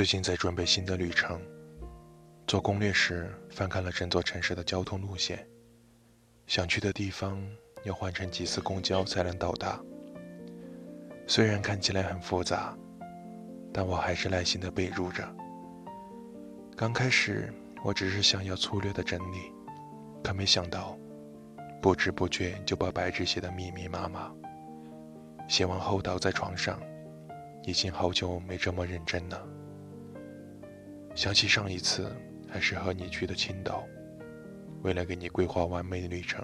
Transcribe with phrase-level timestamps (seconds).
[0.00, 1.38] 最近在准备新的旅程，
[2.46, 5.46] 做攻略时翻看了整座城市的交通路线，
[6.46, 7.38] 想去的地方
[7.84, 9.78] 要换乘几次公交才能到达。
[11.26, 12.74] 虽然看起来很复杂，
[13.74, 15.22] 但我还是耐心地备注着。
[16.74, 17.52] 刚开始
[17.84, 19.52] 我只是想要粗略的整理，
[20.24, 20.96] 可没想到，
[21.82, 24.32] 不知不觉就把白纸写得密密麻麻。
[25.46, 26.80] 写完后倒在床上，
[27.64, 29.46] 已经好久没这么认真了。
[31.20, 32.16] 想起上一次
[32.48, 33.84] 还是和你去的青岛，
[34.80, 36.42] 为了给你规划完美的旅程，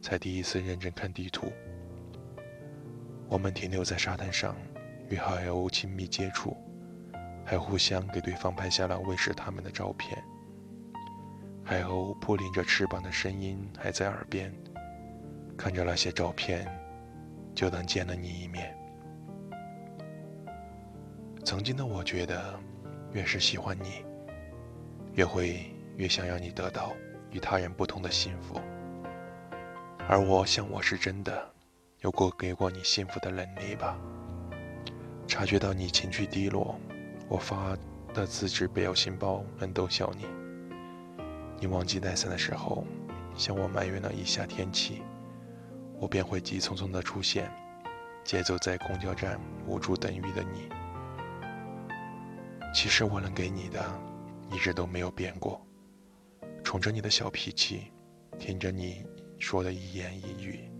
[0.00, 1.50] 才第一次认真看地图。
[3.28, 4.54] 我们停留在沙滩上，
[5.08, 6.56] 与海鸥亲密接触，
[7.44, 10.16] 还互相给对方拍下了喂食它们的照片。
[11.64, 14.54] 海鸥扑棱着翅膀的声音还在耳边，
[15.58, 16.64] 看着那些照片，
[17.56, 18.72] 就能见了你一面。
[21.44, 22.54] 曾经的我觉得。
[23.12, 24.04] 越是喜欢你，
[25.14, 26.92] 越会越想让你得到
[27.30, 28.60] 与他人不同的幸福。
[30.08, 31.52] 而我想，我是真的
[32.00, 33.98] 有过给过你幸福的能力吧。
[35.26, 36.78] 察觉到你情绪低落，
[37.28, 37.76] 我发
[38.12, 40.26] 的自制表情包能逗笑你。
[41.60, 42.84] 你忘记带伞的时候，
[43.36, 45.02] 向我埋怨了一下天气，
[45.98, 47.50] 我便会急匆匆的出现，
[48.24, 50.68] 接走在公交站无助等雨的你。
[52.72, 53.84] 其实我能给你的，
[54.50, 55.60] 一直都没有变过。
[56.62, 57.92] 宠着你的小脾气，
[58.38, 59.04] 听着你
[59.38, 60.70] 说的一言一语，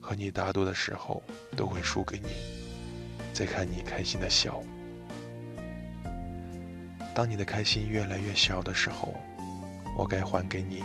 [0.00, 1.22] 和你打赌的时候
[1.56, 2.28] 都会输给你，
[3.32, 4.60] 再看你开心的笑。
[7.14, 9.14] 当你的开心越来越小的时候，
[9.96, 10.82] 我该还给你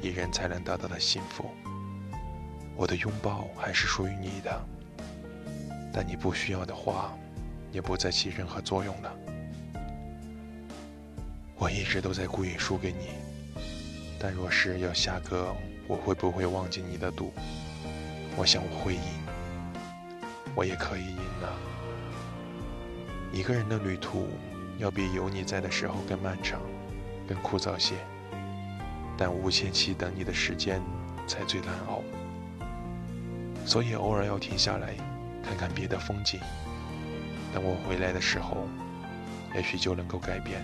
[0.00, 1.50] 一人才能得到的幸福。
[2.74, 4.64] 我的拥抱还是属于你的，
[5.92, 7.16] 但你不需要的话。
[7.72, 9.12] 也不再起任何作用了。
[11.58, 13.08] 我一直都在故意输给你，
[14.18, 15.54] 但若是要下个
[15.88, 17.32] 我会不会忘记你的赌，
[18.36, 19.00] 我想我会赢，
[20.54, 21.58] 我也可以赢了。
[23.32, 24.28] 一个人的旅途
[24.78, 26.60] 要比有你在的时候更漫长，
[27.26, 27.94] 更枯燥些，
[29.16, 30.82] 但无限期等你的时间
[31.26, 32.02] 才最难熬，
[33.64, 34.94] 所以偶尔要停下来
[35.42, 36.38] 看看别的风景。
[37.54, 38.68] 等我回来的时候，
[39.54, 40.62] 也许就能够改变，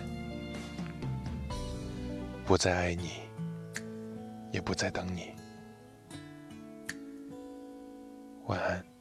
[2.53, 3.13] 不再爱你，
[4.51, 5.33] 也不再等你。
[8.45, 8.92] 晚安。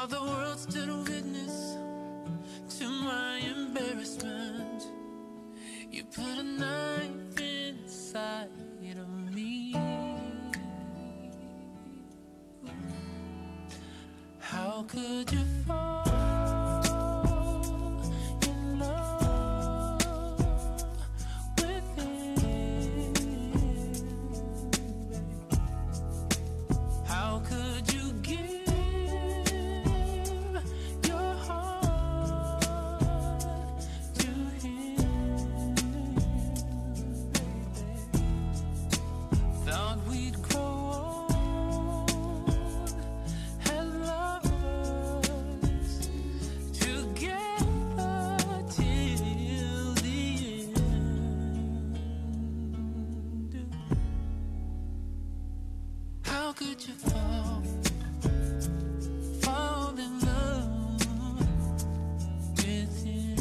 [0.00, 1.76] All the world stood witness
[2.78, 4.84] to my embarrassment.
[5.90, 8.50] You put a knife inside
[8.96, 9.74] of me.
[14.38, 15.77] How could you fall?
[56.58, 57.62] could you fall?
[59.42, 61.46] Fall in love
[62.56, 63.38] with yeah.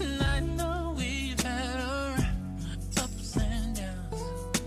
[0.00, 2.16] And I know we've had our
[3.02, 4.62] ups and downs,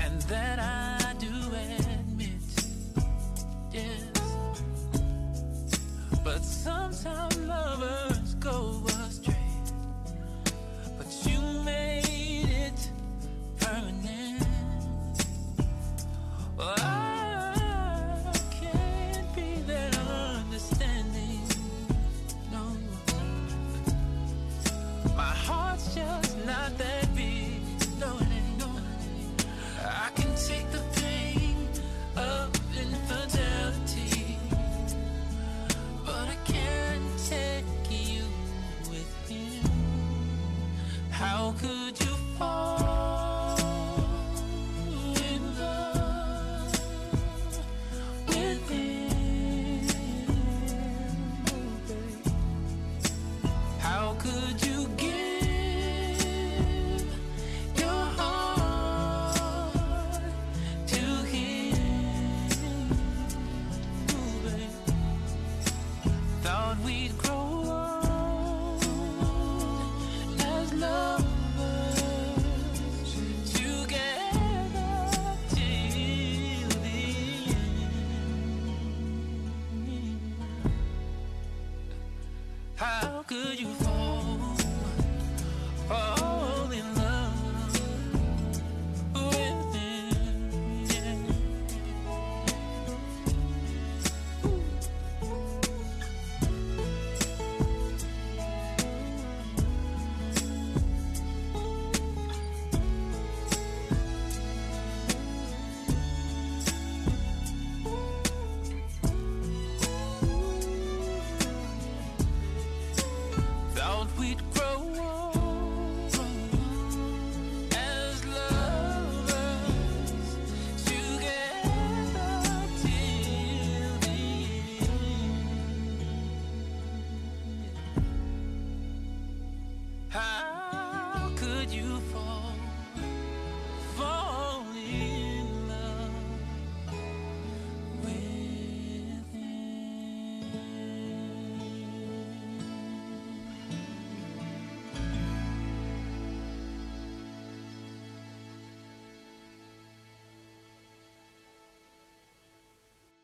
[0.00, 2.42] and that I do admit,
[3.72, 4.02] yes.
[6.24, 8.11] But sometimes lovers.
[82.82, 84.01] How could you fall?